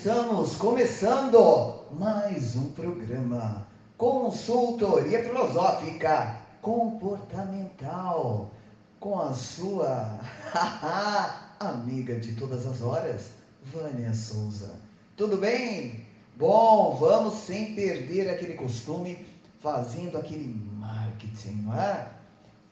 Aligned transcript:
estamos 0.00 0.56
começando 0.56 1.74
mais 1.90 2.56
um 2.56 2.70
programa 2.70 3.66
Consultoria 3.98 5.22
Filosófica 5.22 6.38
Comportamental 6.62 8.50
com 8.98 9.20
a 9.20 9.34
sua 9.34 10.18
amiga 11.60 12.18
de 12.18 12.32
todas 12.32 12.66
as 12.66 12.80
horas, 12.80 13.26
Vânia 13.64 14.14
Souza. 14.14 14.70
Tudo 15.18 15.36
bem? 15.36 16.06
Bom, 16.38 16.96
vamos 16.98 17.34
sem 17.34 17.74
perder 17.74 18.30
aquele 18.30 18.54
costume, 18.54 19.26
fazendo 19.60 20.16
aquele 20.16 20.48
marketing, 20.78 21.64
não 21.64 21.78
é? 21.78 22.08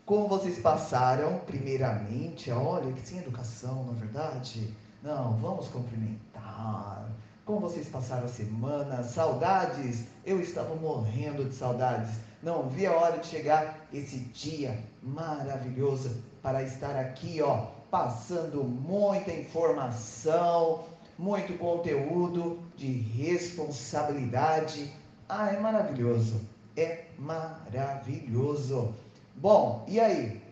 Como 0.06 0.28
vocês 0.28 0.58
passaram, 0.60 1.40
primeiramente, 1.40 2.50
olha 2.50 2.90
que 2.90 3.06
sem 3.06 3.18
educação, 3.18 3.84
na 3.84 3.92
é 3.92 3.96
verdade. 3.96 4.74
Não, 5.02 5.34
vamos 5.34 5.68
cumprimentar. 5.68 7.08
Como 7.44 7.60
vocês 7.60 7.88
passaram 7.88 8.26
a 8.26 8.28
semana? 8.28 9.04
Saudades? 9.04 10.04
Eu 10.24 10.40
estava 10.40 10.74
morrendo 10.74 11.44
de 11.44 11.54
saudades. 11.54 12.10
Não 12.42 12.68
vi 12.68 12.86
a 12.86 12.92
hora 12.92 13.18
de 13.18 13.26
chegar 13.26 13.86
esse 13.92 14.18
dia 14.18 14.78
maravilhoso 15.02 16.22
para 16.42 16.62
estar 16.62 16.96
aqui, 16.96 17.40
ó, 17.40 17.66
passando 17.90 18.64
muita 18.64 19.32
informação, 19.32 20.84
muito 21.16 21.56
conteúdo 21.58 22.60
de 22.76 22.90
responsabilidade. 22.90 24.92
Ah, 25.28 25.52
é 25.52 25.60
maravilhoso. 25.60 26.40
É 26.76 27.06
maravilhoso. 27.18 28.94
Bom, 29.36 29.84
e 29.86 30.00
aí? 30.00 30.42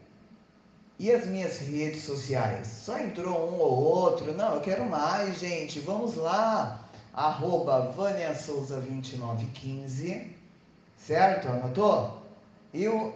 E 0.98 1.12
as 1.12 1.26
minhas 1.26 1.58
redes 1.58 2.04
sociais? 2.04 2.66
Só 2.68 2.98
entrou 2.98 3.50
um 3.50 3.58
ou 3.58 3.84
outro? 3.84 4.32
Não, 4.32 4.54
eu 4.54 4.60
quero 4.62 4.86
mais, 4.86 5.38
gente. 5.38 5.78
Vamos 5.78 6.16
lá. 6.16 6.88
Arroba 7.12 7.92
Vânia 7.94 8.34
Souza 8.34 8.80
2915. 8.80 10.34
Certo? 10.96 11.48
Anotou? 11.48 12.22
E 12.72 12.88
o 12.88 13.14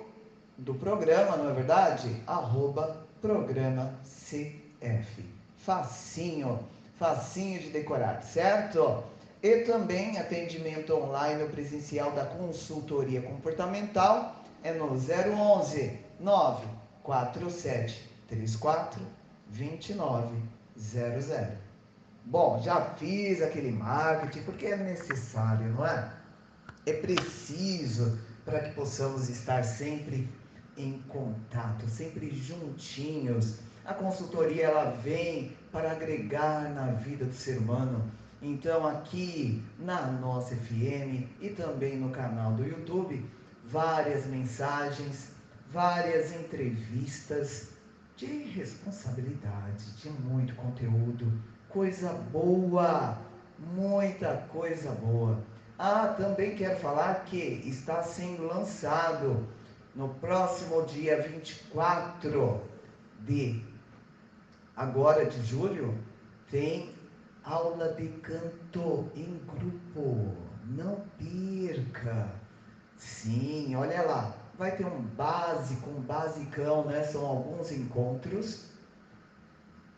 do 0.59 0.75
programa, 0.75 1.39
não 1.39 1.51
é 1.51 1.55
verdade? 1.55 2.15
Arroba 2.27 2.99
programa 3.23 3.95
CF. 4.05 5.25
Facinho, 5.57 6.59
facinho 6.99 7.61
de 7.61 7.71
decorar, 7.71 8.23
certo? 8.23 9.03
E 9.43 9.61
também 9.61 10.19
atendimento 10.19 10.95
online 10.95 11.45
ou 11.45 11.49
presencial 11.49 12.11
da 12.13 12.27
consultoria 12.27 13.23
comportamental 13.23 14.37
é 14.63 14.73
no 14.73 14.89
011 14.89 15.99
9 16.19 16.80
4734 17.03 19.01
2900. 19.49 21.59
Bom, 22.25 22.61
já 22.63 22.81
fiz 22.97 23.43
aquele 23.43 23.73
marketing 23.73 24.45
porque 24.45 24.67
é 24.67 24.77
necessário, 24.77 25.73
não 25.73 25.85
é? 25.87 26.13
É 26.87 26.93
preciso 26.93 28.17
para 28.45 28.61
que 28.61 28.73
possamos 28.75 29.29
estar 29.29 29.65
sempre 29.65 30.29
em 30.77 31.01
contato, 31.09 31.89
sempre 31.89 32.31
juntinhos. 32.31 33.59
A 33.85 33.95
consultoria 33.95 34.67
ela 34.67 34.91
vem 34.91 35.57
para 35.73 35.91
agregar 35.93 36.69
na 36.71 36.93
vida 36.93 37.25
do 37.25 37.35
ser 37.35 37.59
humano. 37.59 38.11
Então 38.43 38.87
aqui 38.87 39.63
na 39.79 40.07
nossa 40.07 40.55
FM 40.57 41.27
e 41.41 41.51
também 41.57 41.99
no 41.99 42.11
canal 42.11 42.53
do 42.53 42.65
YouTube, 42.65 43.25
várias 43.65 44.27
mensagens 44.27 45.31
várias 45.73 46.33
entrevistas 46.33 47.69
de 48.17 48.27
responsabilidade, 48.27 49.93
de 49.97 50.11
muito 50.11 50.55
conteúdo, 50.55 51.33
coisa 51.69 52.13
boa, 52.13 53.19
muita 53.59 54.49
coisa 54.53 54.91
boa. 54.93 55.43
Ah, 55.79 56.09
também 56.19 56.57
quero 56.57 56.79
falar 56.81 57.25
que 57.25 57.37
está 57.37 58.03
sendo 58.03 58.47
lançado 58.47 59.49
no 59.95 60.09
próximo 60.15 60.85
dia 60.87 61.23
24 61.23 62.61
de 63.21 63.65
agora 64.77 65.25
de 65.25 65.43
julho, 65.47 65.97
tem 66.51 66.93
aula 67.45 67.93
de 67.95 68.09
canto 68.21 69.11
em 69.15 69.41
grupo. 69.47 70.37
Não 70.67 71.03
perca. 71.19 72.29
Sim, 72.97 73.75
olha 73.75 74.03
lá 74.03 74.40
vai 74.61 74.77
ter 74.77 74.85
um 74.85 75.01
básico, 75.01 75.89
um 75.89 76.03
basicão, 76.03 76.85
né? 76.85 77.03
São 77.05 77.25
alguns 77.25 77.73
encontros. 77.73 78.67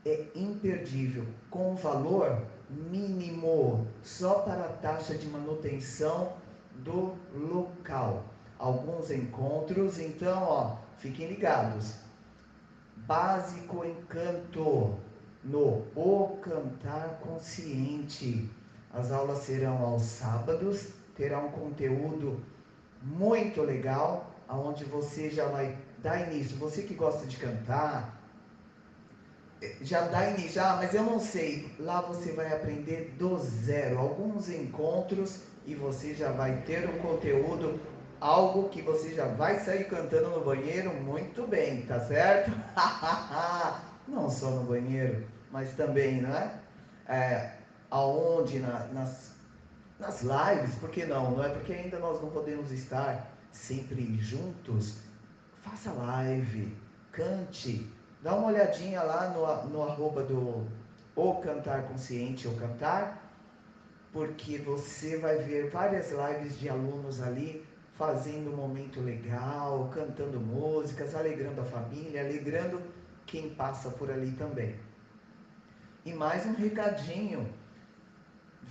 É 0.06 0.28
imperdível, 0.36 1.26
com 1.50 1.74
valor 1.74 2.46
mínimo, 2.70 3.88
só 4.04 4.34
para 4.42 4.66
a 4.66 4.72
taxa 4.74 5.18
de 5.18 5.26
manutenção 5.26 6.34
do 6.76 7.16
local. 7.34 8.22
Alguns 8.56 9.10
encontros, 9.10 9.98
então, 9.98 10.44
ó, 10.44 10.76
fiquem 10.98 11.26
ligados. 11.26 11.96
Básico 12.98 13.84
encanto 13.84 14.94
no 15.42 15.82
O 15.96 16.38
Cantar 16.40 17.18
Consciente. 17.18 18.48
As 18.92 19.10
aulas 19.10 19.38
serão 19.38 19.78
aos 19.78 20.02
sábados, 20.02 20.92
terá 21.16 21.40
um 21.40 21.50
conteúdo 21.50 22.40
muito 23.02 23.60
legal 23.62 24.31
aonde 24.52 24.84
você 24.84 25.30
já 25.30 25.46
vai 25.46 25.76
dar 25.98 26.30
início. 26.30 26.56
Você 26.58 26.82
que 26.82 26.94
gosta 26.94 27.26
de 27.26 27.38
cantar, 27.38 28.20
eh, 29.62 29.76
já 29.80 30.02
dá 30.02 30.30
início. 30.30 30.62
Ah, 30.62 30.76
mas 30.76 30.94
eu 30.94 31.02
não 31.02 31.18
sei. 31.18 31.74
Lá 31.78 32.02
você 32.02 32.32
vai 32.32 32.52
aprender 32.52 33.14
do 33.18 33.38
zero. 33.38 33.98
Alguns 33.98 34.50
encontros 34.50 35.40
e 35.66 35.74
você 35.74 36.14
já 36.14 36.30
vai 36.32 36.60
ter 36.66 36.88
um 36.88 36.98
conteúdo, 36.98 37.80
algo 38.20 38.68
que 38.68 38.82
você 38.82 39.14
já 39.14 39.26
vai 39.26 39.58
sair 39.60 39.84
cantando 39.84 40.28
no 40.30 40.44
banheiro 40.44 40.92
muito 41.02 41.46
bem, 41.46 41.82
tá 41.82 42.00
certo? 42.00 42.52
não 44.06 44.28
só 44.28 44.50
no 44.50 44.64
banheiro, 44.64 45.24
mas 45.50 45.72
também, 45.74 46.20
não 46.20 46.36
é? 46.36 46.52
é 47.08 47.52
aonde 47.90 48.58
na, 48.58 48.86
nas, 48.88 49.30
nas 49.98 50.22
lives, 50.22 50.74
por 50.76 50.90
que 50.90 51.04
não? 51.06 51.30
Não 51.30 51.44
é 51.44 51.48
porque 51.48 51.72
ainda 51.72 51.98
nós 51.98 52.20
não 52.20 52.30
podemos 52.30 52.70
estar 52.72 53.31
sempre 53.52 54.18
juntos, 54.20 54.98
faça 55.62 55.92
live, 55.92 56.76
cante, 57.12 57.86
dá 58.22 58.34
uma 58.34 58.48
olhadinha 58.48 59.02
lá 59.02 59.28
no, 59.28 59.68
no 59.70 59.82
arroba 59.82 60.22
do 60.22 60.66
O 61.14 61.34
Cantar 61.36 61.82
Consciente 61.84 62.48
ou 62.48 62.56
Cantar, 62.56 63.30
porque 64.12 64.58
você 64.58 65.18
vai 65.18 65.38
ver 65.38 65.70
várias 65.70 66.10
lives 66.10 66.58
de 66.58 66.68
alunos 66.68 67.20
ali 67.22 67.64
fazendo 67.94 68.52
um 68.52 68.56
momento 68.56 69.00
legal, 69.00 69.90
cantando 69.94 70.40
músicas, 70.40 71.14
alegrando 71.14 71.60
a 71.60 71.64
família, 71.64 72.22
alegrando 72.22 72.82
quem 73.26 73.50
passa 73.54 73.90
por 73.90 74.10
ali 74.10 74.32
também. 74.32 74.74
E 76.04 76.12
mais 76.12 76.44
um 76.44 76.54
recadinho, 76.54 77.48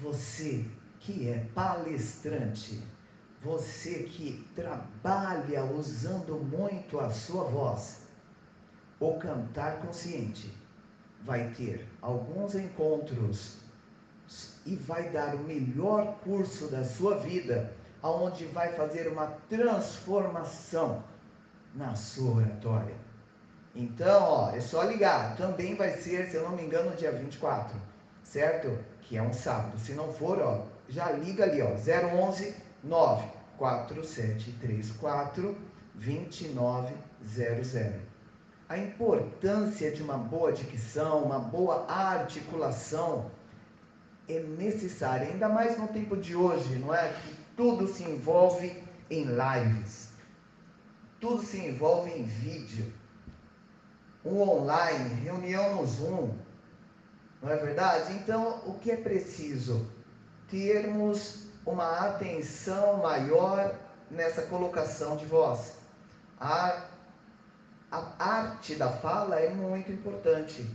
você 0.02 0.66
que 1.00 1.30
é 1.30 1.46
palestrante, 1.54 2.84
você 3.44 4.04
que 4.04 4.48
trabalha 4.56 5.66
usando 5.66 6.36
muito 6.36 7.00
a 7.00 7.10
sua 7.10 7.44
voz, 7.46 8.02
o 9.00 9.16
cantar 9.16 9.80
consciente 9.82 10.54
vai 11.24 11.50
ter 11.52 11.88
alguns 12.02 12.54
encontros 12.54 13.58
e 14.66 14.76
vai 14.76 15.10
dar 15.10 15.34
o 15.34 15.40
melhor 15.40 16.20
curso 16.24 16.68
da 16.68 16.84
sua 16.84 17.18
vida, 17.18 17.74
aonde 18.04 18.46
vai 18.46 18.74
fazer 18.74 19.08
uma 19.08 19.28
transformação 19.50 21.04
na 21.74 21.96
sua 21.96 22.38
oratória. 22.38 22.96
Então, 23.74 24.24
ó, 24.24 24.52
é 24.52 24.62
só 24.62 24.84
ligar. 24.84 25.36
Também 25.36 25.76
vai 25.76 25.98
ser, 25.98 26.30
se 26.30 26.36
eu 26.36 26.44
não 26.44 26.56
me 26.56 26.64
engano, 26.64 26.96
dia 26.96 27.12
24, 27.12 27.76
certo? 28.24 28.78
Que 29.02 29.18
é 29.18 29.22
um 29.22 29.34
sábado. 29.34 29.80
Se 29.80 29.94
não 29.94 30.14
for, 30.14 30.40
ó, 30.40 30.66
já 30.90 31.12
liga 31.12 31.46
ali, 31.46 31.62
ó, 31.62 31.70
011 31.70 32.71
94734 32.84 35.56
2900. 35.96 38.02
A 38.70 38.78
importância 38.78 39.92
de 39.92 40.02
uma 40.02 40.18
boa 40.18 40.54
dicção, 40.54 41.24
uma 41.24 41.40
boa 41.40 41.86
articulação 41.92 43.30
é 44.30 44.40
necessária, 44.40 45.28
ainda 45.28 45.50
mais 45.50 45.78
no 45.78 45.90
tempo 45.90 46.16
de 46.16 46.34
hoje, 46.36 46.76
não 46.76 46.96
é? 46.96 47.12
Que 47.12 47.36
tudo 47.56 47.88
se 47.88 48.04
envolve 48.04 48.82
em 49.10 49.26
lives, 49.26 50.10
tudo 51.20 51.44
se 51.44 51.60
envolve 51.60 52.12
em 52.12 52.24
vídeo, 52.24 52.94
um 54.24 54.42
online, 54.42 55.16
reunião 55.16 55.76
no 55.76 55.86
Zoom, 55.86 56.38
não 57.42 57.50
é 57.50 57.58
verdade? 57.58 58.14
Então, 58.14 58.62
o 58.66 58.76
que 58.76 58.92
é 58.92 58.96
preciso? 58.96 59.86
Termos 60.48 61.51
uma 61.66 62.08
atenção 62.08 62.98
maior 62.98 63.76
nessa 64.10 64.44
colocação 64.44 65.16
de 65.18 65.26
voz. 65.26 65.74
A, 66.40 66.86
a 67.92 68.06
arte 68.20 68.76
da 68.76 68.90
fala 68.90 69.40
é 69.40 69.50
muito 69.50 69.92
importante, 69.92 70.66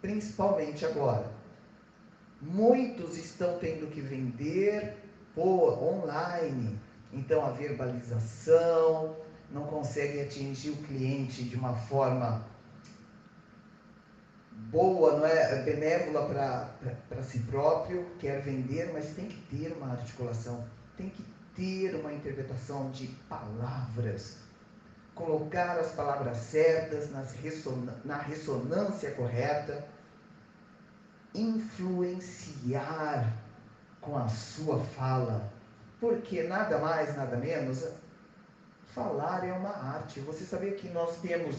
principalmente 0.00 0.84
agora. 0.84 1.30
Muitos 2.40 3.16
estão 3.16 3.58
tendo 3.58 3.90
que 3.90 4.00
vender 4.00 4.96
por 5.34 5.82
online. 5.82 6.78
Então 7.12 7.44
a 7.44 7.50
verbalização 7.50 9.16
não 9.50 9.64
consegue 9.64 10.20
atingir 10.20 10.70
o 10.70 10.76
cliente 10.76 11.44
de 11.44 11.56
uma 11.56 11.74
forma 11.74 12.44
boa, 14.70 15.18
não 15.18 15.26
é? 15.26 15.62
Benévola 15.62 16.28
para 17.08 17.22
si 17.22 17.38
próprio, 17.40 18.06
quer 18.18 18.42
vender, 18.42 18.90
mas 18.92 19.14
tem 19.14 19.26
que 19.26 19.40
ter 19.56 19.72
uma 19.76 19.92
articulação, 19.92 20.64
tem 20.96 21.08
que 21.10 21.24
ter 21.54 21.94
uma 21.94 22.12
interpretação 22.12 22.90
de 22.90 23.06
palavras, 23.28 24.36
colocar 25.14 25.78
as 25.78 25.92
palavras 25.92 26.36
certas 26.38 27.10
na 28.04 28.18
ressonância 28.18 29.12
correta, 29.12 29.86
influenciar 31.34 33.32
com 34.00 34.18
a 34.18 34.28
sua 34.28 34.80
fala, 34.80 35.50
porque 36.00 36.42
nada 36.42 36.78
mais, 36.78 37.16
nada 37.16 37.36
menos, 37.36 37.86
falar 38.94 39.46
é 39.46 39.52
uma 39.52 39.70
arte. 39.70 40.20
Você 40.20 40.44
sabia 40.44 40.72
que 40.72 40.88
nós 40.88 41.16
temos 41.18 41.56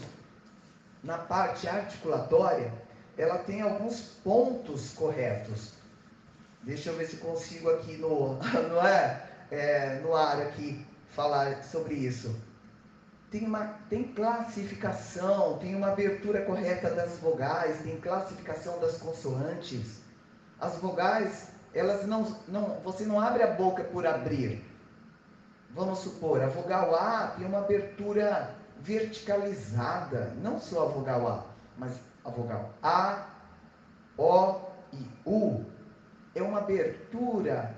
na 1.02 1.18
parte 1.18 1.68
articulatória, 1.68 2.72
ela 3.18 3.38
tem 3.38 3.60
alguns 3.60 4.00
pontos 4.00 4.92
corretos. 4.92 5.72
Deixa 6.62 6.90
eu 6.90 6.96
ver 6.96 7.06
se 7.06 7.16
consigo 7.16 7.68
aqui 7.70 7.96
no, 7.96 8.38
não 8.70 8.86
é? 8.86 9.28
é, 9.50 10.00
no 10.00 10.14
ar 10.14 10.40
aqui 10.40 10.86
falar 11.10 11.62
sobre 11.62 11.94
isso. 11.94 12.34
Tem, 13.30 13.44
uma, 13.44 13.74
tem 13.90 14.04
classificação, 14.14 15.58
tem 15.58 15.74
uma 15.74 15.88
abertura 15.88 16.42
correta 16.42 16.90
das 16.90 17.18
vogais, 17.18 17.80
tem 17.82 18.00
classificação 18.00 18.78
das 18.80 18.96
consoantes. 18.98 20.00
As 20.58 20.76
vogais, 20.78 21.48
elas 21.74 22.06
não, 22.06 22.36
não, 22.48 22.80
você 22.80 23.04
não 23.04 23.20
abre 23.20 23.42
a 23.42 23.48
boca 23.48 23.84
por 23.84 24.06
abrir. 24.06 24.64
Vamos 25.70 25.98
supor, 25.98 26.42
a 26.42 26.48
vogal 26.48 26.94
A 26.94 27.28
tem 27.36 27.46
uma 27.46 27.58
abertura 27.58 28.54
verticalizada, 28.80 30.32
não 30.42 30.58
só 30.58 30.84
a 30.84 30.88
vogal 30.88 31.28
A, 31.28 31.46
mas 31.76 31.92
a 32.28 32.30
vogal 32.30 32.74
A, 32.82 33.26
O 34.16 34.60
e 34.92 35.06
U 35.26 35.64
é 36.34 36.42
uma 36.42 36.58
abertura 36.58 37.74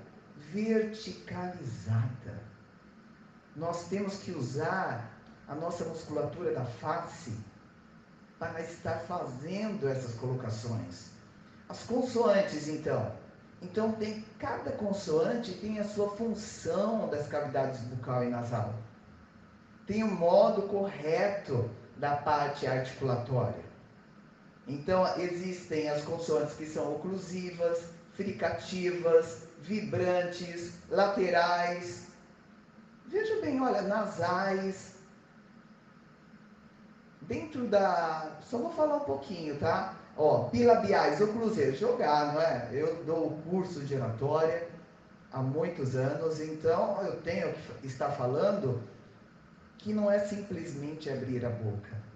verticalizada. 0.51 2.41
Nós 3.55 3.87
temos 3.87 4.17
que 4.17 4.31
usar 4.31 5.09
a 5.47 5.55
nossa 5.55 5.83
musculatura 5.85 6.53
da 6.53 6.65
face 6.65 7.37
para 8.39 8.61
estar 8.61 8.99
fazendo 9.01 9.87
essas 9.87 10.15
colocações. 10.15 11.11
As 11.69 11.83
consoantes, 11.83 12.67
então. 12.67 13.11
Então, 13.61 13.91
tem, 13.93 14.25
cada 14.39 14.71
consoante 14.71 15.53
tem 15.53 15.79
a 15.79 15.83
sua 15.83 16.09
função 16.15 17.07
das 17.09 17.27
cavidades 17.27 17.79
bucal 17.81 18.23
e 18.23 18.29
nasal. 18.29 18.73
Tem 19.85 20.03
o 20.03 20.11
modo 20.11 20.63
correto 20.63 21.69
da 21.97 22.15
parte 22.15 22.65
articulatória. 22.65 23.70
Então, 24.71 25.05
existem 25.19 25.89
as 25.89 26.01
consoantes 26.03 26.53
que 26.53 26.65
são 26.65 26.95
oclusivas, 26.95 27.83
fricativas, 28.13 29.43
vibrantes, 29.61 30.71
laterais. 30.89 32.07
Veja 33.07 33.41
bem, 33.41 33.61
olha, 33.61 33.81
nasais. 33.81 34.93
Dentro 37.23 37.67
da. 37.67 38.39
Só 38.49 38.59
vou 38.59 38.71
falar 38.71 38.95
um 38.95 39.01
pouquinho, 39.01 39.57
tá? 39.57 39.93
Ó, 40.15 40.47
bilabiais, 40.47 41.19
ocluseiros, 41.19 41.77
jogar, 41.77 42.33
não 42.33 42.41
é? 42.41 42.69
Eu 42.71 43.03
dou 43.03 43.31
curso 43.49 43.81
de 43.81 43.95
oratória 43.95 44.69
há 45.33 45.41
muitos 45.41 45.97
anos, 45.97 46.39
então 46.39 47.01
eu 47.03 47.21
tenho 47.21 47.53
que 47.81 47.87
estar 47.87 48.11
falando 48.11 48.81
que 49.77 49.93
não 49.93 50.09
é 50.09 50.19
simplesmente 50.19 51.09
abrir 51.09 51.45
a 51.45 51.49
boca. 51.49 52.10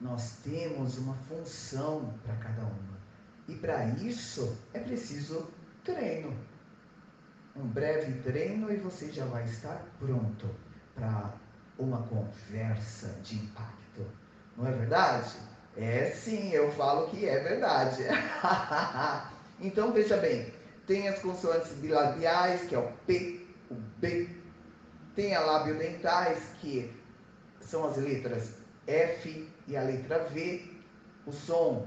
Nós 0.00 0.36
temos 0.42 0.98
uma 0.98 1.14
função 1.28 2.12
para 2.24 2.34
cada 2.36 2.62
uma. 2.62 2.94
E 3.48 3.54
para 3.54 3.86
isso 3.86 4.56
é 4.72 4.80
preciso 4.80 5.48
treino. 5.84 6.36
Um 7.56 7.66
breve 7.66 8.20
treino 8.22 8.72
e 8.72 8.76
você 8.76 9.12
já 9.12 9.24
vai 9.26 9.44
estar 9.44 9.84
pronto 9.98 10.48
para 10.94 11.34
uma 11.78 12.02
conversa 12.02 13.08
de 13.22 13.36
impacto. 13.36 14.06
Não 14.56 14.66
é 14.66 14.72
verdade? 14.72 15.36
É 15.76 16.10
sim, 16.10 16.50
eu 16.50 16.70
falo 16.72 17.08
que 17.08 17.28
é 17.28 17.40
verdade. 17.40 18.02
então 19.60 19.92
veja 19.92 20.16
bem, 20.16 20.52
tem 20.86 21.08
as 21.08 21.18
consoantes 21.20 21.72
bilabiais, 21.74 22.62
que 22.62 22.74
é 22.74 22.78
o 22.78 22.92
P, 23.06 23.46
o 23.70 23.74
B, 23.74 24.28
tem 25.14 25.34
a 25.34 25.40
labiodentais, 25.40 26.42
que 26.60 26.92
são 27.60 27.86
as 27.86 27.96
letras 27.96 28.63
F 28.86 29.48
e 29.66 29.76
a 29.76 29.82
letra 29.82 30.24
V, 30.24 30.70
o 31.26 31.32
som. 31.32 31.86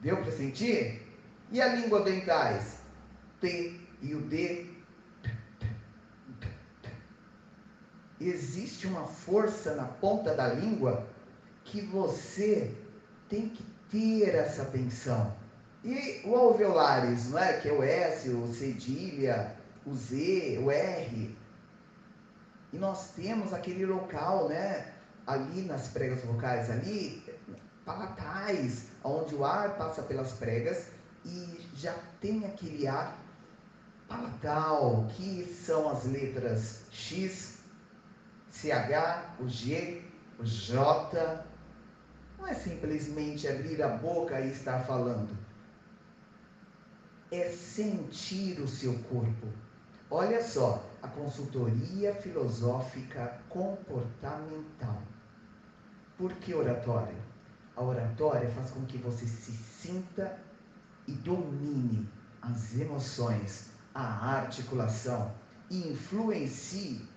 Deu 0.00 0.16
para 0.16 0.32
sentir? 0.32 1.02
E 1.50 1.60
a 1.60 1.74
língua 1.74 2.02
dentais? 2.02 2.78
T 3.40 3.80
e 4.02 4.14
o 4.14 4.20
D. 4.22 4.66
Existe 8.20 8.86
uma 8.86 9.06
força 9.06 9.74
na 9.74 9.84
ponta 9.84 10.34
da 10.34 10.48
língua 10.52 11.06
que 11.64 11.80
você 11.82 12.74
tem 13.28 13.48
que 13.48 13.62
ter 13.90 14.34
essa 14.34 14.62
atenção. 14.62 15.36
E 15.84 16.20
o 16.24 16.34
alveolares, 16.34 17.30
não 17.30 17.38
é? 17.38 17.60
Que 17.60 17.68
é 17.68 17.72
o 17.72 17.82
S, 17.82 18.28
o 18.30 18.52
cedilha, 18.52 19.56
o 19.86 19.94
Z, 19.94 20.58
o 20.62 20.70
R. 20.70 21.37
E 22.72 22.78
nós 22.78 23.10
temos 23.12 23.52
aquele 23.52 23.86
local, 23.86 24.48
né? 24.48 24.92
Ali 25.26 25.62
nas 25.62 25.88
pregas 25.88 26.22
vocais, 26.24 26.70
ali, 26.70 27.22
palatais, 27.84 28.86
onde 29.02 29.34
o 29.34 29.44
ar 29.44 29.76
passa 29.76 30.02
pelas 30.02 30.32
pregas 30.32 30.88
e 31.24 31.66
já 31.74 31.94
tem 32.20 32.44
aquele 32.44 32.86
ar 32.86 33.18
palatal, 34.06 35.06
que 35.14 35.44
são 35.44 35.88
as 35.88 36.04
letras 36.04 36.82
X, 36.90 37.58
CH, 38.50 39.36
o 39.40 39.48
G, 39.48 40.02
o 40.38 40.44
J. 40.44 41.44
Não 42.38 42.46
é 42.46 42.54
simplesmente 42.54 43.46
abrir 43.46 43.82
a 43.82 43.88
boca 43.88 44.40
e 44.40 44.50
estar 44.50 44.80
falando. 44.84 45.36
É 47.30 47.50
sentir 47.50 48.60
o 48.60 48.68
seu 48.68 48.98
corpo. 49.00 49.46
Olha 50.10 50.42
só, 50.42 50.87
a 51.02 51.08
consultoria 51.08 52.14
filosófica 52.14 53.40
comportamental. 53.48 55.02
Por 56.16 56.32
que 56.34 56.54
oratória? 56.54 57.16
A 57.76 57.82
oratória 57.82 58.50
faz 58.50 58.70
com 58.70 58.84
que 58.86 58.98
você 58.98 59.26
se 59.26 59.52
sinta 59.52 60.38
e 61.06 61.12
domine 61.12 62.08
as 62.42 62.78
emoções, 62.78 63.70
a 63.94 64.36
articulação 64.36 65.32
e 65.70 65.92
influencie 65.92 67.08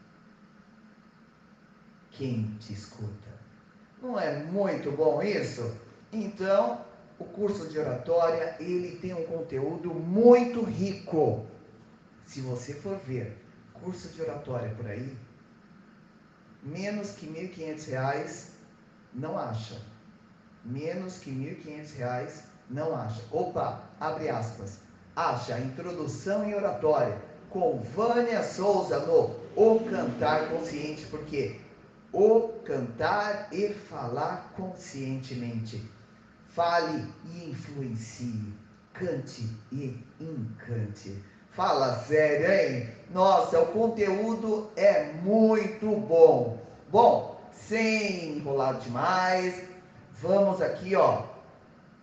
quem 2.11 2.55
te 2.59 2.73
escuta. 2.73 3.31
Não 4.01 4.19
é 4.19 4.43
muito 4.43 4.91
bom 4.91 5.21
isso? 5.21 5.75
Então, 6.11 6.85
o 7.17 7.23
curso 7.23 7.67
de 7.69 7.79
oratória, 7.79 8.55
ele 8.59 8.97
tem 8.97 9.13
um 9.13 9.25
conteúdo 9.25 9.93
muito 9.93 10.63
rico. 10.63 11.45
Se 12.25 12.41
você 12.41 12.73
for 12.73 12.97
ver 12.99 13.40
curso 13.83 14.09
de 14.09 14.21
oratória 14.21 14.73
por 14.75 14.87
aí, 14.87 15.17
menos 16.63 17.11
que 17.11 17.25
R$ 17.25 17.51
1.500 17.55 18.47
não 19.13 19.37
acha. 19.37 19.81
Menos 20.63 21.17
que 21.17 21.31
R$ 21.31 21.61
1.500 21.65 22.43
não 22.69 22.95
acha. 22.95 23.21
Opa, 23.31 23.83
abre 23.99 24.29
aspas. 24.29 24.79
Acha 25.15 25.59
introdução 25.59 26.43
em 26.43 26.53
oratória 26.53 27.21
com 27.49 27.81
Vânia 27.95 28.43
Souza 28.43 28.99
no 29.05 29.35
O 29.55 29.81
Cantar 29.89 30.49
Consciente, 30.49 31.05
porque 31.07 31.59
o 32.13 32.49
cantar 32.65 33.47
e 33.53 33.73
falar 33.73 34.51
conscientemente. 34.55 35.81
Fale 36.49 37.07
e 37.25 37.49
influencie. 37.49 38.53
Cante 38.93 39.47
e 39.71 39.97
encante. 40.19 41.23
Fala 41.51 41.99
sério, 42.05 42.51
hein? 42.51 42.89
Nossa, 43.13 43.59
o 43.59 43.67
conteúdo 43.67 44.71
é 44.75 45.11
muito 45.13 45.85
bom. 45.85 46.61
Bom, 46.89 47.41
sem 47.53 48.37
enrolar 48.37 48.79
demais, 48.79 49.63
vamos 50.21 50.61
aqui, 50.61 50.95
ó, 50.95 51.31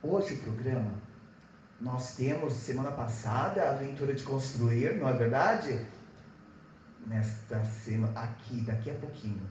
Hoje 0.00 0.34
o 0.34 0.42
programa, 0.42 0.92
nós 1.80 2.14
temos 2.14 2.52
semana 2.52 2.92
passada 2.92 3.64
a 3.64 3.70
aventura 3.72 4.14
de 4.14 4.22
construir, 4.22 4.96
não 4.96 5.08
é 5.08 5.12
verdade? 5.12 5.84
Nesta 7.04 7.64
semana, 7.64 8.20
aqui, 8.20 8.60
daqui 8.60 8.92
a 8.92 8.94
pouquinho, 8.94 9.42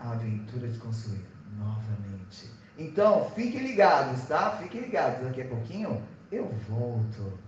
a 0.00 0.10
aventura 0.10 0.66
de 0.66 0.78
construir 0.78 1.24
novamente. 1.56 2.50
Então, 2.76 3.30
fiquem 3.36 3.68
ligados, 3.68 4.20
tá? 4.24 4.56
Fiquem 4.56 4.80
ligados. 4.80 5.24
Daqui 5.24 5.42
a 5.42 5.48
pouquinho 5.48 6.02
eu 6.32 6.48
volto. 6.68 7.38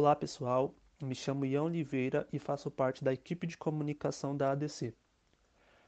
Olá, 0.00 0.14
pessoal. 0.14 0.72
Me 1.02 1.12
chamo 1.12 1.44
Ian 1.44 1.64
Oliveira 1.64 2.24
e 2.32 2.38
faço 2.38 2.70
parte 2.70 3.02
da 3.02 3.12
equipe 3.12 3.48
de 3.48 3.58
comunicação 3.58 4.36
da 4.36 4.52
ADC. 4.52 4.94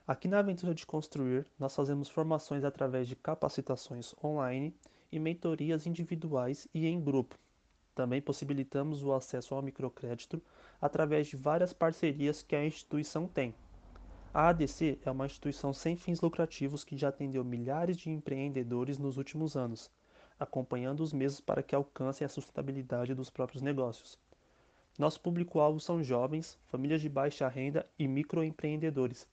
Aqui 0.05 0.27
na 0.27 0.41
Aventura 0.41 0.75
de 0.75 0.85
Construir, 0.85 1.47
nós 1.57 1.77
fazemos 1.77 2.09
formações 2.09 2.65
através 2.65 3.07
de 3.07 3.15
capacitações 3.15 4.13
online 4.21 4.75
e 5.13 5.21
mentorias 5.21 5.87
individuais 5.87 6.67
e 6.75 6.89
em 6.89 7.01
grupo. 7.01 7.39
Também 7.95 8.21
possibilitamos 8.21 9.01
o 9.05 9.13
acesso 9.13 9.55
ao 9.55 9.63
microcrédito 9.63 10.43
através 10.81 11.29
de 11.29 11.37
várias 11.37 11.73
parcerias 11.73 12.43
que 12.43 12.57
a 12.57 12.67
instituição 12.67 13.29
tem. 13.29 13.55
A 14.35 14.49
ADC 14.49 14.99
é 15.05 15.11
uma 15.13 15.27
instituição 15.27 15.73
sem 15.73 15.95
fins 15.95 16.21
lucrativos 16.21 16.83
que 16.83 16.97
já 16.97 17.11
atendeu 17.11 17.45
milhares 17.45 17.97
de 17.97 18.11
empreendedores 18.11 18.99
nos 18.99 19.17
últimos 19.17 19.57
anos, 19.57 19.89
acompanhando 20.41 21.01
os 21.01 21.13
mesmos 21.13 21.41
para 21.41 21.63
que 21.63 21.75
alcancem 21.75 22.25
a 22.25 22.29
sustentabilidade 22.29 23.15
dos 23.15 23.29
próprios 23.29 23.63
negócios. 23.63 24.19
Nosso 24.99 25.21
público-alvo 25.21 25.79
são 25.79 26.03
jovens, 26.03 26.59
famílias 26.69 27.03
de 27.03 27.09
baixa 27.09 27.47
renda 27.47 27.87
e 27.99 28.09
microempreendedores, 28.09 29.29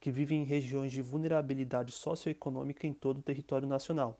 que 0.00 0.10
vivem 0.10 0.42
em 0.42 0.46
regiões 0.46 0.92
de 0.92 1.02
vulnerabilidade 1.02 1.92
socioeconômica 1.92 2.86
em 2.86 2.92
todo 2.94 3.18
o 3.18 3.22
território 3.22 3.68
nacional. 3.68 4.18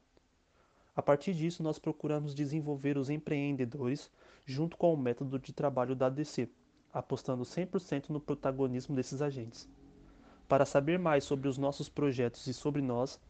A 0.95 1.03
partir 1.03 1.35
disso, 1.35 1.63
nós 1.63 1.79
procuramos 1.79 2.35
desenvolver 2.35 2.97
os 2.97 3.11
empreendedores 3.11 4.11
junto 4.45 4.77
com 4.77 4.93
o 4.93 4.97
método 4.97 5.39
de 5.39 5.53
trabalho 5.53 5.95
da 5.95 6.07
ADC, 6.07 6.49
apostando 6.93 7.45
100% 7.45 8.11
no 8.11 8.21
protagonismo 8.21 8.95
desses 8.95 9.21
agentes. 9.21 9.69
Para 10.49 10.65
saber 10.65 10.99
mais 10.99 11.25
sobre 11.25 11.49
os 11.49 11.59
nossos 11.59 11.89
projetos 11.89 12.47
e 12.47 12.55
sobre 12.55 12.81
nós, 12.81 13.21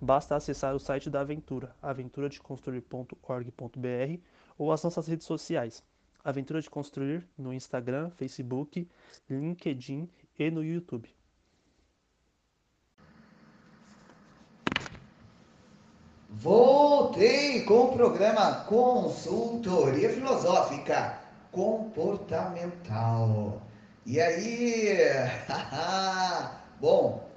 basta 0.00 0.36
acessar 0.36 0.74
o 0.74 0.80
site 0.80 1.10
da 1.10 1.20
Aventura, 1.20 1.76
aventuradeconstruir.org.br 1.82 4.20
ou 4.56 4.72
as 4.72 4.82
nossas 4.82 5.06
redes 5.06 5.26
sociais, 5.26 5.84
Aventura 6.24 6.60
de 6.60 6.68
Construir 6.68 7.24
no 7.36 7.52
Instagram, 7.52 8.10
Facebook, 8.10 8.88
LinkedIn 9.30 10.08
e 10.38 10.50
no 10.50 10.64
YouTube. 10.64 11.08
Voltei 16.30 17.64
com 17.64 17.86
o 17.86 17.92
programa 17.92 18.64
Consultoria 18.64 20.10
Filosófica 20.10 21.18
Comportamental. 21.50 23.62
E 24.04 24.20
aí? 24.20 24.94
Bom, 26.80 27.27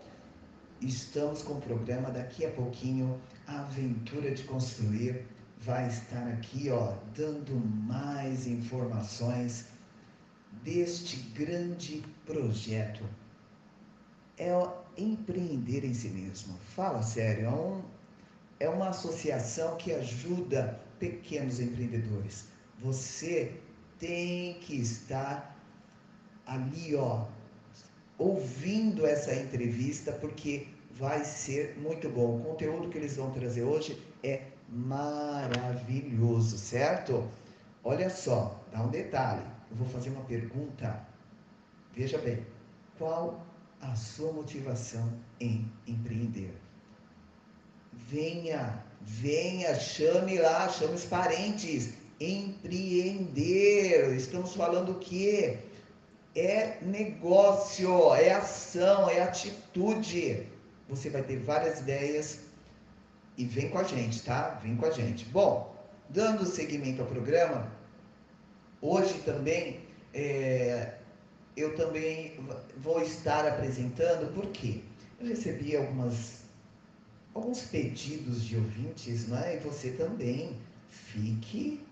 estamos 0.81 1.41
com 1.43 1.53
o 1.53 1.61
programa 1.61 2.09
daqui 2.09 2.45
a 2.45 2.51
pouquinho. 2.51 3.19
A 3.47 3.59
Aventura 3.61 4.31
de 4.31 4.43
Construir 4.43 5.25
vai 5.59 5.87
estar 5.87 6.27
aqui, 6.27 6.69
ó, 6.69 6.95
dando 7.15 7.55
mais 7.55 8.47
informações 8.47 9.67
deste 10.63 11.17
grande 11.33 12.03
projeto. 12.25 13.03
É 14.37 14.51
empreender 14.97 15.85
em 15.85 15.93
si 15.93 16.09
mesmo. 16.09 16.57
Fala 16.75 17.01
sério, 17.01 17.45
é, 17.45 17.49
um, 17.49 17.81
é 18.59 18.69
uma 18.69 18.89
associação 18.89 19.77
que 19.77 19.93
ajuda 19.93 20.79
pequenos 20.99 21.59
empreendedores. 21.59 22.47
Você 22.79 23.59
tem 23.99 24.55
que 24.55 24.75
estar 24.75 25.55
ali, 26.45 26.95
ó, 26.95 27.27
ouvindo 28.21 29.05
essa 29.05 29.33
entrevista, 29.33 30.11
porque 30.11 30.67
vai 30.91 31.25
ser 31.25 31.75
muito 31.79 32.07
bom. 32.07 32.37
O 32.37 32.43
conteúdo 32.43 32.89
que 32.89 32.97
eles 32.99 33.15
vão 33.17 33.31
trazer 33.31 33.63
hoje 33.63 33.99
é 34.21 34.43
maravilhoso, 34.69 36.55
certo? 36.57 37.27
Olha 37.83 38.11
só, 38.11 38.63
dá 38.71 38.83
um 38.83 38.89
detalhe. 38.89 39.41
Eu 39.71 39.77
vou 39.77 39.87
fazer 39.87 40.11
uma 40.11 40.23
pergunta. 40.25 41.03
Veja 41.95 42.19
bem, 42.19 42.45
qual 42.99 43.43
a 43.81 43.95
sua 43.95 44.31
motivação 44.31 45.11
em 45.39 45.65
empreender? 45.87 46.53
Venha, 47.91 48.83
venha, 49.01 49.73
chame 49.79 50.37
lá, 50.37 50.69
chame 50.69 50.93
os 50.93 51.05
parentes. 51.05 51.93
Empreender. 52.19 54.15
Estamos 54.15 54.53
falando 54.53 54.91
o 54.91 54.99
quê? 54.99 55.70
É 56.35 56.77
negócio, 56.81 58.13
é 58.15 58.33
ação, 58.33 59.09
é 59.09 59.21
atitude. 59.21 60.47
Você 60.89 61.09
vai 61.09 61.23
ter 61.23 61.39
várias 61.39 61.79
ideias 61.79 62.39
e 63.37 63.45
vem 63.45 63.69
com 63.69 63.79
a 63.79 63.83
gente, 63.83 64.23
tá? 64.23 64.59
Vem 64.63 64.75
com 64.75 64.85
a 64.85 64.91
gente. 64.91 65.25
Bom, 65.25 65.75
dando 66.09 66.45
seguimento 66.45 67.01
ao 67.01 67.07
programa, 67.07 67.71
hoje 68.81 69.13
também 69.19 69.79
é, 70.13 70.95
eu 71.55 71.75
também 71.75 72.39
vou 72.77 73.01
estar 73.01 73.47
apresentando, 73.47 74.33
porque 74.33 74.81
eu 75.19 75.27
recebi 75.27 75.75
algumas, 75.75 76.43
alguns 77.33 77.61
pedidos 77.61 78.43
de 78.43 78.57
ouvintes, 78.57 79.27
né? 79.27 79.55
E 79.55 79.59
você 79.59 79.91
também 79.91 80.57
fique 80.89 81.85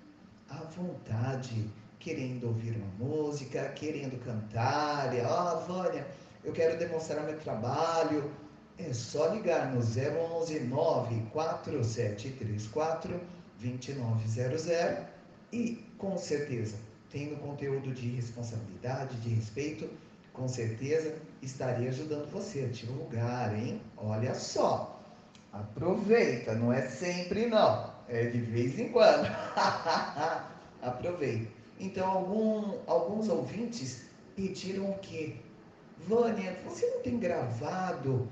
à 0.49 0.57
vontade 0.57 1.65
querendo 1.99 2.47
ouvir 2.47 2.75
uma 2.77 2.87
música, 2.97 3.69
querendo 3.69 4.17
cantar, 4.23 5.11
ó, 5.25 5.53
oh, 5.53 5.59
Vânia, 5.67 6.07
eu 6.43 6.51
quero 6.53 6.79
demonstrar 6.79 7.23
meu 7.23 7.37
trabalho. 7.39 8.31
É 8.77 8.93
só 8.93 9.27
ligar 9.27 9.73
no 9.73 9.81
011 9.81 10.59
94734 10.61 13.19
2900 13.59 14.67
e 15.51 15.83
com 15.97 16.17
certeza, 16.17 16.77
tendo 17.11 17.35
conteúdo 17.41 17.93
de 17.93 18.07
responsabilidade, 18.09 19.17
de 19.17 19.29
respeito, 19.29 19.89
com 20.31 20.47
certeza 20.47 21.13
estarei 21.41 21.89
ajudando 21.89 22.31
você 22.31 22.61
a 22.61 22.67
divulgar, 22.67 23.53
hein? 23.53 23.81
Olha 23.97 24.33
só. 24.33 24.97
Aproveita, 25.51 26.53
não 26.53 26.71
é 26.71 26.87
sempre 26.87 27.47
não, 27.47 27.91
é 28.07 28.27
de 28.27 28.39
vez 28.39 28.79
em 28.79 28.89
quando. 28.89 29.27
Aproveita. 30.81 31.58
Então, 31.79 32.09
algum, 32.09 32.77
alguns 32.87 33.29
ouvintes 33.29 34.05
pediram 34.35 34.91
o 34.91 34.99
quê? 34.99 35.37
Vânia, 35.97 36.57
você 36.65 36.85
não 36.87 37.01
tem 37.01 37.17
gravado 37.17 38.27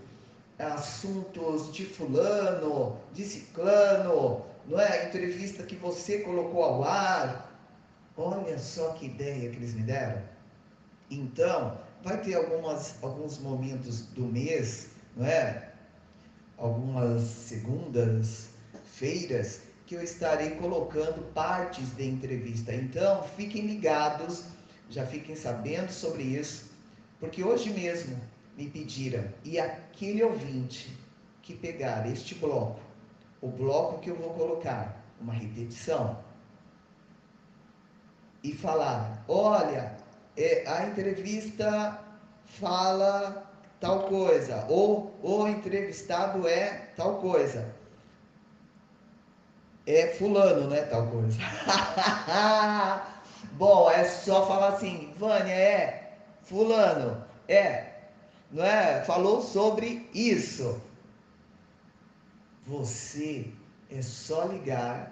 assuntos 0.59 1.71
de 1.71 1.85
fulano, 1.85 2.97
de 3.13 3.23
ciclano, 3.23 4.45
não 4.65 4.79
é? 4.79 5.01
A 5.01 5.05
entrevista 5.07 5.63
que 5.63 5.75
você 5.75 6.19
colocou 6.19 6.63
ao 6.63 6.83
ar. 6.83 7.47
Olha 8.17 8.57
só 8.57 8.93
que 8.93 9.05
ideia 9.05 9.49
que 9.49 9.57
eles 9.57 9.73
me 9.73 9.83
deram. 9.83 10.21
Então, 11.09 11.79
vai 12.03 12.19
ter 12.21 12.35
algumas, 12.35 12.95
alguns 13.01 13.37
momentos 13.37 14.01
do 14.07 14.25
mês, 14.25 14.89
não 15.15 15.25
é? 15.25 15.71
Algumas 16.57 17.21
segundas, 17.21 18.49
feiras, 18.83 19.61
que 19.87 19.95
eu 19.95 20.03
estarei 20.03 20.51
colocando 20.51 21.23
partes 21.33 21.91
da 21.91 22.03
entrevista. 22.03 22.75
Então, 22.75 23.23
fiquem 23.23 23.65
ligados, 23.65 24.43
já 24.89 25.05
fiquem 25.05 25.33
sabendo 25.33 25.89
sobre 25.89 26.23
isso, 26.23 26.69
porque 27.21 27.41
hoje 27.41 27.69
mesmo 27.69 28.19
me 28.57 28.69
pediram, 28.69 29.23
e 29.45 29.57
aquele 29.57 30.23
ouvinte 30.23 30.95
que 31.41 31.55
pegar 31.55 32.05
este 32.05 32.35
bloco, 32.35 32.81
o 33.41 33.47
bloco 33.47 34.01
que 34.01 34.09
eu 34.09 34.15
vou 34.15 34.31
colocar, 34.33 35.01
uma 35.21 35.33
repetição, 35.33 36.19
e 38.43 38.53
falar: 38.53 39.23
olha, 39.27 39.95
é, 40.35 40.67
a 40.67 40.85
entrevista 40.85 42.03
fala 42.45 43.49
tal 43.79 44.03
coisa, 44.09 44.65
ou 44.67 45.17
o 45.23 45.47
entrevistado 45.47 46.45
é 46.45 46.89
tal 46.97 47.21
coisa 47.21 47.76
é 49.87 50.07
fulano, 50.07 50.69
né? 50.69 50.81
Tal 50.83 51.07
coisa. 51.07 51.37
Bom, 53.53 53.89
é 53.89 54.03
só 54.03 54.45
falar 54.45 54.73
assim, 54.73 55.13
Vânia, 55.17 55.53
é 55.53 56.17
fulano, 56.43 57.23
é, 57.47 57.93
não 58.51 58.63
é? 58.63 59.01
Falou 59.03 59.41
sobre 59.41 60.07
isso. 60.13 60.79
Você 62.67 63.47
é 63.89 64.01
só 64.01 64.45
ligar, 64.45 65.11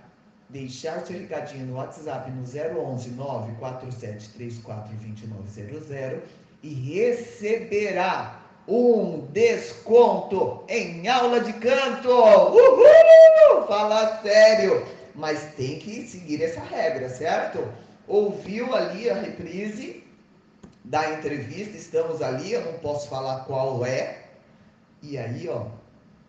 deixar 0.49 1.05
seu 1.05 1.17
recadinho 1.19 1.67
no 1.67 1.75
WhatsApp 1.75 2.29
no 2.29 2.41
011 2.43 3.09
947 3.11 4.29
34 4.29 4.95
2900 4.97 6.23
e 6.61 6.73
receberá 6.73 8.44
um 8.67 9.27
desconto 9.31 10.63
em 10.67 11.07
aula 11.07 11.39
de 11.39 11.53
canto. 11.53 12.09
Uhul! 12.09 13.67
Fala 13.67 14.21
sério. 14.21 14.85
Mas 15.13 15.53
tem 15.55 15.79
que 15.79 16.05
seguir 16.07 16.43
essa 16.43 16.59
regra, 16.61 17.09
certo? 17.09 17.71
Ouviu 18.07 18.75
ali 18.75 19.09
a 19.09 19.15
reprise 19.15 20.03
da 20.83 21.13
entrevista, 21.13 21.75
estamos 21.75 22.21
ali, 22.21 22.51
eu 22.51 22.63
não 22.63 22.73
posso 22.79 23.09
falar 23.09 23.45
qual 23.45 23.85
é. 23.85 24.25
E 25.01 25.17
aí, 25.17 25.47
ó, 25.49 25.67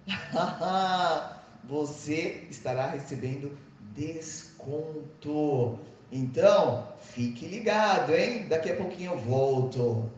você 1.64 2.46
estará 2.50 2.86
recebendo 2.86 3.56
desconto. 3.94 5.78
Então, 6.12 6.88
fique 7.00 7.46
ligado, 7.46 8.14
hein? 8.14 8.46
Daqui 8.48 8.70
a 8.70 8.76
pouquinho 8.76 9.12
eu 9.12 9.18
volto. 9.18 10.10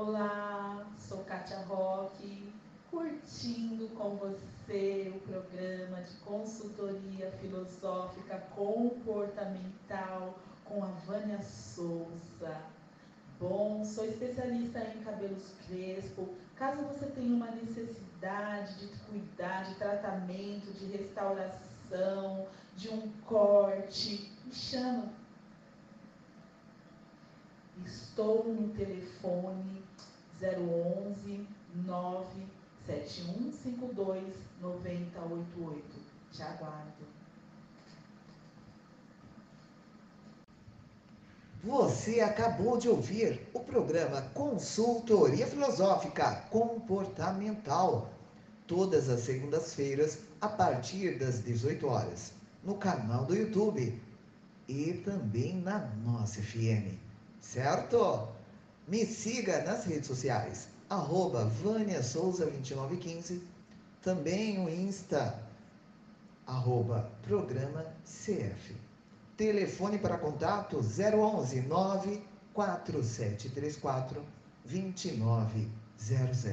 Olá, 0.00 0.86
sou 0.96 1.24
Kátia 1.24 1.58
Roque, 1.62 2.52
curtindo 2.88 3.88
com 3.96 4.10
você 4.10 5.12
o 5.12 5.18
programa 5.28 6.00
de 6.02 6.14
consultoria 6.18 7.32
filosófica 7.40 8.38
comportamental 8.54 10.38
com 10.64 10.84
a 10.84 10.86
Vânia 11.04 11.42
Souza. 11.42 12.62
Bom, 13.40 13.84
sou 13.84 14.04
especialista 14.04 14.78
em 14.78 15.02
cabelos 15.02 15.50
crespo. 15.66 16.28
Caso 16.54 16.80
você 16.82 17.06
tenha 17.06 17.34
uma 17.34 17.50
necessidade 17.50 18.78
de 18.78 18.86
cuidar, 19.00 19.64
de 19.64 19.74
tratamento, 19.74 20.72
de 20.78 20.96
restauração, 20.96 22.46
de 22.76 22.88
um 22.88 23.10
corte, 23.26 24.30
me 24.46 24.54
chama. 24.54 25.08
Estou 27.84 28.44
no 28.44 28.68
telefone 28.68 29.82
011 30.40 31.46
97152 31.86 34.34
9088. 34.60 35.84
Te 36.32 36.42
aguardo. 36.42 37.06
Você 41.62 42.20
acabou 42.20 42.78
de 42.78 42.88
ouvir 42.88 43.48
o 43.52 43.60
programa 43.60 44.22
Consultoria 44.32 45.46
Filosófica 45.46 46.44
Comportamental, 46.50 48.10
todas 48.66 49.08
as 49.08 49.20
segundas-feiras, 49.20 50.18
a 50.40 50.48
partir 50.48 51.18
das 51.18 51.42
18 51.42 51.86
horas, 51.86 52.32
no 52.62 52.76
canal 52.76 53.24
do 53.24 53.34
YouTube 53.34 54.00
e 54.68 54.92
também 55.04 55.60
na 55.60 55.80
nossa 56.04 56.40
FM, 56.40 56.96
certo? 57.40 58.28
Me 58.86 59.04
siga 59.04 59.64
nas 59.64 59.84
redes 59.84 60.06
sociais, 60.06 60.68
arroba 60.88 61.44
Vânia 61.44 62.00
Souza 62.02 62.46
2915, 62.46 63.42
também 64.02 64.64
o 64.64 64.68
Insta, 64.68 65.42
arroba 66.46 67.12
Programa 67.22 67.84
CF. 68.04 68.76
Telefone 69.36 69.98
para 69.98 70.16
contato 70.18 70.78
011 70.78 71.60
94734 71.60 74.24
2900. 74.64 76.48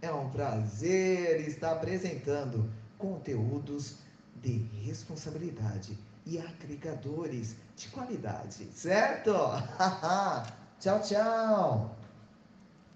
É 0.00 0.10
um 0.12 0.30
prazer 0.30 1.46
estar 1.46 1.72
apresentando 1.72 2.72
conteúdos 2.98 3.96
de 4.42 4.56
responsabilidade 4.82 5.98
e 6.26 6.38
agregadores 6.38 7.56
de 7.76 7.88
qualidade, 7.88 8.64
certo? 8.74 9.32
tchau, 10.80 11.00
tchau! 11.00 11.96